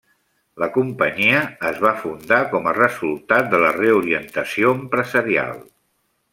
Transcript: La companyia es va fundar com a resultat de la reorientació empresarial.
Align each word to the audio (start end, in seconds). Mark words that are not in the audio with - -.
La 0.61 0.67
companyia 0.77 1.41
es 1.71 1.77
va 1.83 1.91
fundar 1.99 2.41
com 2.55 2.71
a 2.71 2.75
resultat 2.79 3.53
de 3.53 3.61
la 3.67 3.71
reorientació 3.79 4.77
empresarial. 4.81 5.65